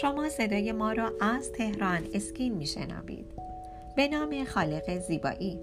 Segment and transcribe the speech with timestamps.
[0.00, 3.26] شما صدای ما را از تهران اسکین میشنوید.
[3.96, 5.60] به نام خالق زیبایی.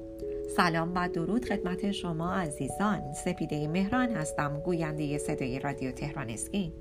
[0.55, 3.13] سلام و درود خدمت شما عزیزان.
[3.13, 6.73] سپیده مهران هستم گوینده صدای رادیو تهران اسکین.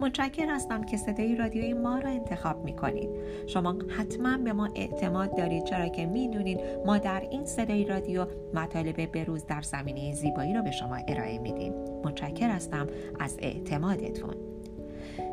[0.00, 3.10] متشکر هستم که صدای رادیوی ما را انتخاب می کنید
[3.46, 9.12] شما حتما به ما اعتماد دارید چرا که می‌دونید ما در این صدای رادیو مطالب
[9.12, 11.72] بروز در زمینه زیبایی را به شما ارائه میدیم.
[12.04, 12.86] متشکر هستم
[13.18, 14.34] از اعتمادتون.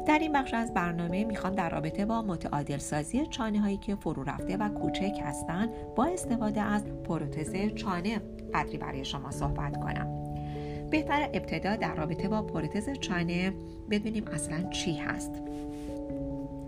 [0.08, 4.24] در این بخش از برنامه می‌خوام در رابطه با متعادل سازی چانه هایی که فرو
[4.24, 8.22] رفته و کوچک هستند با استفاده از پروتز چانه
[8.54, 10.08] قدری برای شما صحبت کنم.
[10.90, 13.54] بهتر ابتدا در رابطه با پروتز چانه
[13.90, 15.32] بدونیم اصلا چی هست.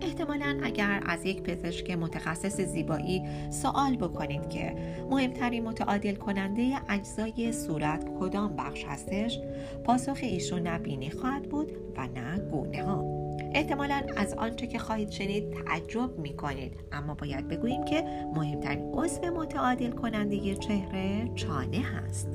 [0.00, 4.74] احتمالا اگر از یک پزشک متخصص زیبایی سوال بکنید که
[5.10, 9.38] مهمترین متعادل کننده اجزای صورت کدام بخش هستش
[9.84, 13.19] پاسخ ایشون نه بینی خواهد بود و نه گونه ها
[13.54, 18.02] احتمالا از آنچه که خواهید شنید تعجب می کنید اما باید بگوییم که
[18.34, 22.28] مهمترین عضو متعادل کننده چهره چانه هست.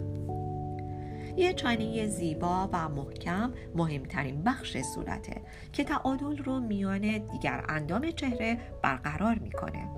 [1.37, 5.41] یه چانه زیبا و محکم مهمترین بخش صورته
[5.73, 9.89] که تعادل رو میان دیگر اندام چهره برقرار می‌کنه.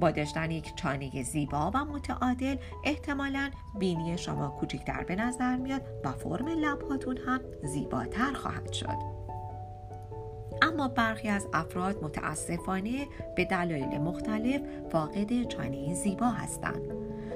[0.00, 6.12] با داشتن یک چانه زیبا و متعادل احتمالا بینی شما کوچکتر به نظر میاد و
[6.12, 9.11] فرم لبهاتون هم زیباتر خواهد شد.
[10.72, 13.06] اما برخی از افراد متاسفانه
[13.36, 16.82] به دلایل مختلف فاقد چانه زیبا هستند.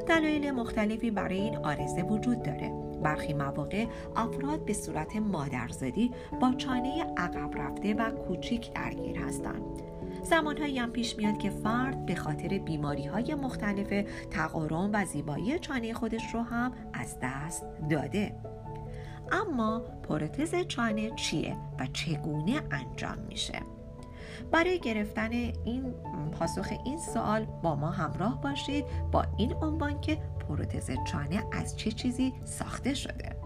[0.08, 2.72] دلایل مختلفی برای این آرزه وجود داره.
[3.02, 9.82] برخی مواقع افراد به صورت مادرزادی با چانه عقب رفته و کوچیک درگیر هستند.
[10.22, 15.92] زمانهایی هم پیش میاد که فرد به خاطر بیماری های مختلف تقارن و زیبایی چانه
[15.92, 18.32] خودش رو هم از دست داده.
[19.32, 23.62] اما پروتز چانه چیه و چگونه انجام میشه؟
[24.50, 25.94] برای گرفتن این
[26.32, 31.92] پاسخ این سوال با ما همراه باشید با این عنوان که پروتز چانه از چه
[31.92, 33.36] چیزی ساخته شده.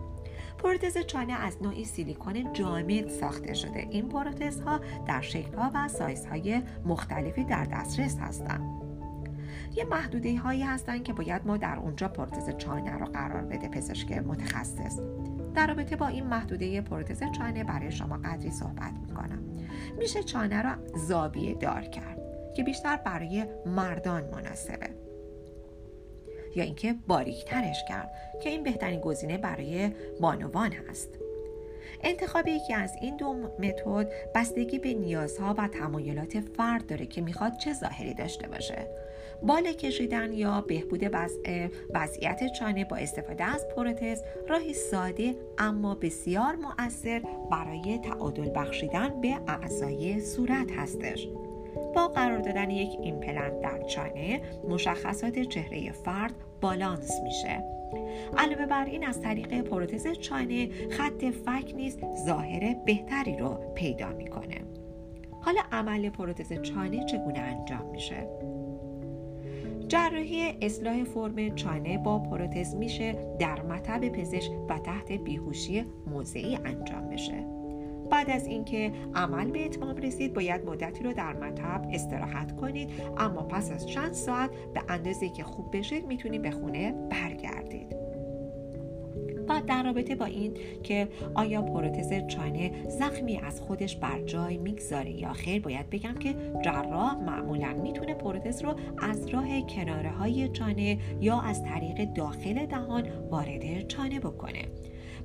[0.58, 3.86] پروتز چانه از نوعی سیلیکون جامد ساخته شده.
[3.90, 8.80] این پروتز ها در شکل ها و سایز های مختلفی در دسترس هستند.
[9.76, 14.12] یه محدوده هایی هستند که باید ما در اونجا پروتز چانه رو قرار بده پزشک
[14.12, 15.00] متخصص.
[15.54, 19.42] در رابطه با این محدوده پروتز چانه برای شما قدری صحبت می‌کنم.
[19.98, 20.76] میشه چانه را
[21.08, 22.20] زاویه دار کرد
[22.56, 24.90] که بیشتر برای مردان مناسبه.
[26.56, 28.10] یا اینکه باریکترش کرد
[28.42, 29.90] که این بهترین گزینه برای
[30.20, 31.08] بانوان هست.
[32.02, 37.56] انتخاب یکی از این دو متد بستگی به نیازها و تمایلات فرد داره که می‌خواد
[37.56, 38.86] چه ظاهری داشته باشه.
[39.42, 41.10] بالا کشیدن یا بهبود
[41.94, 49.40] وضعیت چانه با استفاده از پروتز راهی ساده اما بسیار مؤثر برای تعادل بخشیدن به
[49.48, 51.28] اعضای صورت هستش.
[51.94, 57.64] با قرار دادن یک ایمپلنت در چانه مشخصات چهره فرد بالانس میشه.
[58.38, 64.60] علاوه بر این از طریق پروتز چانه خط فک نیز ظاهر بهتری رو پیدا می‌کنه.
[65.40, 68.26] حالا عمل پروتز چانه چگونه انجام میشه؟
[69.88, 77.08] جراحی اصلاح فرم چانه با پروتز میشه در مطب پزشک و تحت بیهوشی موضعی انجام
[77.08, 77.59] بشه.
[78.10, 82.90] بعد از اینکه عمل به اتمام رسید باید مدتی رو در مطب استراحت کنید.
[83.18, 87.96] اما پس از چند ساعت به اندازه که خوب بشید می‌تونید به خونه برگردید.
[89.48, 95.10] و در رابطه با این که آیا پروتز چانه زخمی از خودش بر جای می‌گذاره
[95.10, 96.34] یا خیر باید بگم که
[96.64, 103.08] جراح معمولا می‌تونه پروتز رو از راه کناره های چانه یا از طریق داخل دهان
[103.30, 104.62] وارد چانه بکنه.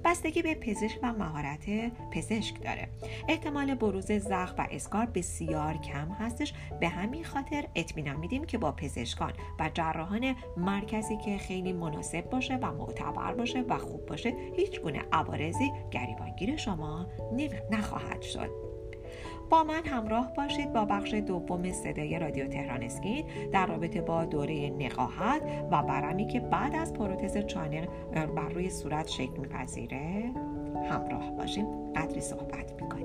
[0.05, 1.66] بستگی به پزشک و مهارت
[2.11, 2.88] پزشک داره.
[3.27, 6.53] احتمال بروز زخم و اسکار بسیار کم هستش.
[6.79, 12.55] به همین خاطر اطمینان میدیم که با پزشکان و جراحان مرکزی که خیلی مناسب باشه
[12.55, 17.07] و معتبر باشه و خوب باشه هیچ گونه عوارضی گریبانگیر شما
[17.71, 18.64] نخواهد شد.
[19.50, 24.69] با من همراه باشید با بخش دوم صدای رادیو تهران اسکین در رابطه با دوره
[24.69, 27.88] نقاهت و برمی که بعد از پروتز چانه
[28.36, 30.31] بر روی صورت شکل میپذیره.
[30.89, 33.05] همراه باشیم قدری صحبت می‌کنیم.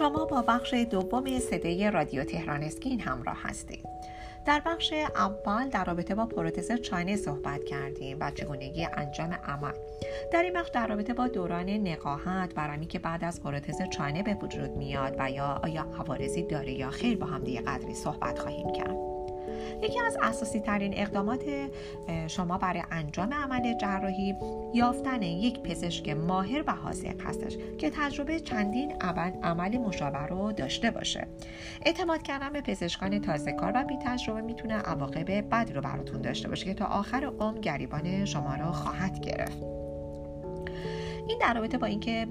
[0.00, 3.84] شما با بخش دوم صدای رادیو تهران اسکین همراه هستید.
[4.46, 9.72] در بخش اول در رابطه با پروتز چانه صحبت کردیم و چگونگی انجام عمل.
[10.32, 14.34] در این بخش در رابطه با دوران نقاهت برمی که بعد از پروتز چانه به
[14.34, 18.72] وجود میاد و یا آیا عوارضی داره یا خیر با هم دیگه قدری صحبت خواهیم
[18.72, 19.09] کرد.
[19.82, 21.44] یکی از اساسی ترین اقدامات
[22.26, 24.34] شما برای انجام عمل جراحی
[24.74, 28.92] یافتن یک پزشک ماهر و حاضق هستش که تجربه چندین
[29.42, 31.26] عمل مشابه رو داشته باشه.
[31.86, 36.48] اعتماد کردن به پزشکان تازه کار و بی تجربه می‌تونه عواقب بدی رو براتون داشته
[36.48, 39.79] باشه که تا آخر عمر گریبان شما رو خواهد گرفت.
[41.30, 42.26] این در رابطه با اینکه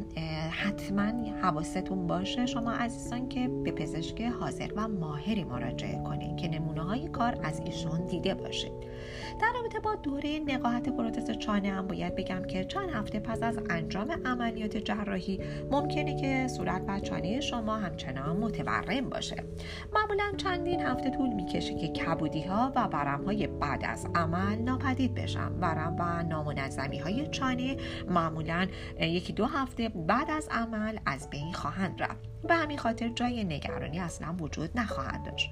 [0.52, 1.12] حتما
[1.42, 7.08] حواستون باشه شما عزیزان که به پزشک حاضر و ماهری مراجعه کنید که نمونه های
[7.08, 8.89] کار از ایشون دیده باشید
[9.42, 13.60] در رابطه با دوره نقاهت پروتز چانه هم باید بگم که چند هفته پس از
[13.70, 15.40] انجام عملیات جراحی
[15.72, 19.44] ممکنه که صورت و چانه شما همچنان متورم باشه.
[19.94, 25.16] معمولا چندین هفته طول می‌کشه که کبودی ها و ورم های بعد از عمل ناپدید
[25.16, 25.52] بشن.
[25.52, 27.78] ورم و نامنظمی های چانه
[28.10, 28.68] معمولا
[29.00, 32.30] یکی دو هفته بعد از عمل از بین خواهند رفت.
[32.48, 35.52] به همین خاطر جای نگرانی اصلا وجود نخواهد داشت.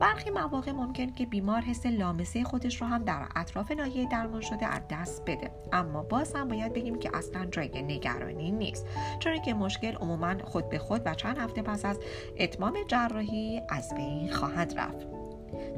[0.00, 4.66] برخی مواقع ممکن که بیمار حس لامسه خودش رو هم در اطراف ناحیه درمان شده
[4.66, 5.50] از دست بده.
[5.72, 8.86] اما باز هم باید بگیم که اصلا جای نگرانی نیست.
[9.18, 12.00] چون که مشکل عموما خود به خود و چند هفته پس از
[12.38, 15.17] اتمام جراحی از بین خواهد رفت.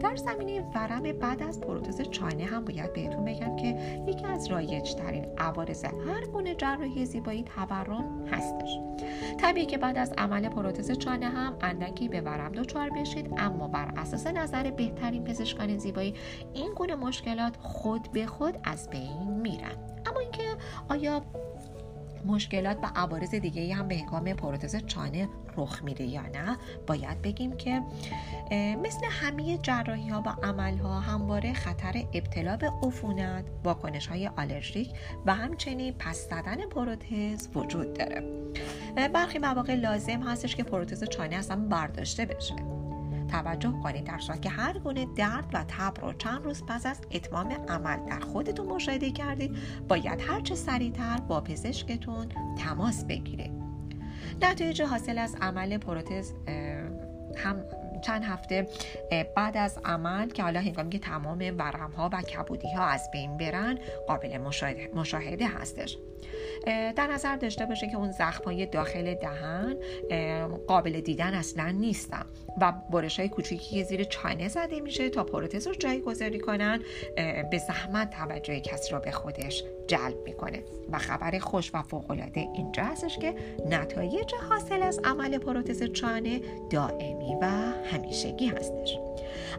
[0.00, 4.94] در زمینه ورم بعد از پروتز چانه هم باید بهتون بگم که یکی از رایج
[4.94, 8.78] ترین عوارض هر گونه جراحی زیبایی تورم هستش.
[9.40, 13.92] طبیعی که بعد از عمل پروتز چانه هم اندکی به ورم دچار بشید اما بر
[13.96, 16.14] اساس نظر بهترین پزشکان زیبایی
[16.52, 19.76] این گونه مشکلات خود به خود از بین میرن.
[20.06, 20.42] اما اینکه
[20.88, 21.22] آیا
[22.26, 27.56] مشکلات و عوارض دیگه هم به هنگام پروتز چانه رخ میده یا نه باید بگیم
[27.56, 27.82] که
[28.52, 34.90] مثل همه جراحی ها و عمل ها همواره خطر ابتلا به عفونت واکنش های آلرژیک
[35.26, 38.22] و همچنین پس زدن پروتز وجود داره.
[39.12, 42.54] برخی مواقع لازم هستش که پروتز چانه اصلا برداشته بشه.
[43.30, 47.00] توجه کنید در صورت که هر گونه درد و تب رو چند روز پس از
[47.10, 49.56] اتمام عمل در خودتون مشاهده کردید
[49.88, 53.52] باید هرچه سریعتر با پزشکتون تماس بگیرید.
[54.42, 56.32] نتایج حاصل از عمل پروتز
[57.36, 57.56] هم
[58.00, 58.68] چند هفته
[59.36, 63.36] بعد از عمل که حالا هنگامی که تمام ورم ها و کبودی ها از بین
[63.36, 64.38] برن قابل
[64.94, 65.98] مشاهده هستش.
[66.66, 69.76] در نظر داشته باشه که اون زخم های داخل دهن
[70.66, 72.24] قابل دیدن اصلا نیستن.
[72.60, 76.80] و برش های کوچیکی که زیر چانه زده میشه تا پروتز رو جایگذاری کنن
[77.50, 80.62] به زحمت توجه کسی را به خودش جلب می‌کنه.
[80.92, 83.34] و خبر خوش و فوق العاده اینجا هستش که
[83.66, 86.40] نتایج حاصل از عمل پروتز چانه
[86.70, 87.46] دائمی و
[87.92, 88.98] همیشگی هستش.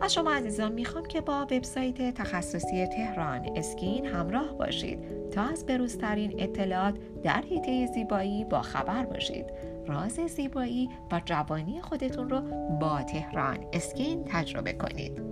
[0.02, 6.36] از شما عزیزان می‌خوام که با وبسایت تخصصی تهران اسکین همراه باشید تا از بروزترین
[6.38, 9.46] اطلاعات در حیطه زیبایی با خبر باشید.
[9.88, 12.42] راز زیبایی و جوانی خودتون رو
[12.80, 15.31] با تهران اسکین تجربه کنید.